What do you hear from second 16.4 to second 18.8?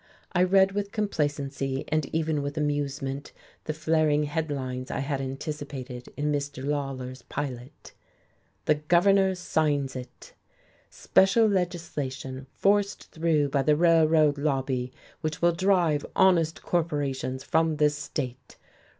corporations from this state."